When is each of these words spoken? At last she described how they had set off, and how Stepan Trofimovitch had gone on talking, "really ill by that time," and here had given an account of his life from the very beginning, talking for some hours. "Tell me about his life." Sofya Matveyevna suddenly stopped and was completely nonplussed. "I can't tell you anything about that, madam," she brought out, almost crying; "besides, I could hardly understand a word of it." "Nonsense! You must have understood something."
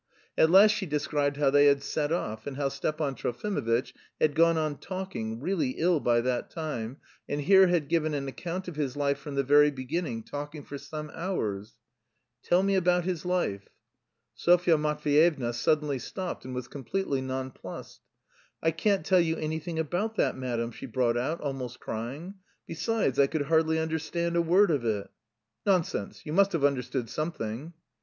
At 0.35 0.49
last 0.49 0.71
she 0.71 0.87
described 0.87 1.37
how 1.37 1.51
they 1.51 1.67
had 1.67 1.83
set 1.83 2.11
off, 2.11 2.47
and 2.47 2.57
how 2.57 2.69
Stepan 2.69 3.13
Trofimovitch 3.13 3.93
had 4.19 4.33
gone 4.33 4.57
on 4.57 4.77
talking, 4.79 5.39
"really 5.39 5.75
ill 5.77 5.99
by 5.99 6.21
that 6.21 6.49
time," 6.49 6.97
and 7.29 7.39
here 7.41 7.67
had 7.67 7.87
given 7.87 8.15
an 8.15 8.27
account 8.27 8.67
of 8.67 8.75
his 8.77 8.97
life 8.97 9.19
from 9.19 9.35
the 9.35 9.43
very 9.43 9.69
beginning, 9.69 10.23
talking 10.23 10.63
for 10.63 10.79
some 10.79 11.11
hours. 11.13 11.73
"Tell 12.41 12.63
me 12.63 12.73
about 12.73 13.03
his 13.03 13.25
life." 13.25 13.67
Sofya 14.33 14.75
Matveyevna 14.75 15.53
suddenly 15.53 15.99
stopped 15.99 16.45
and 16.45 16.55
was 16.55 16.67
completely 16.67 17.21
nonplussed. 17.21 18.01
"I 18.63 18.71
can't 18.71 19.05
tell 19.05 19.19
you 19.19 19.35
anything 19.37 19.77
about 19.77 20.15
that, 20.15 20.35
madam," 20.35 20.71
she 20.71 20.87
brought 20.87 21.15
out, 21.15 21.39
almost 21.41 21.79
crying; 21.79 22.39
"besides, 22.65 23.19
I 23.19 23.27
could 23.27 23.43
hardly 23.43 23.77
understand 23.77 24.35
a 24.35 24.41
word 24.41 24.71
of 24.71 24.83
it." 24.83 25.11
"Nonsense! 25.63 26.25
You 26.25 26.33
must 26.33 26.53
have 26.53 26.65
understood 26.65 27.07
something." 27.07 27.73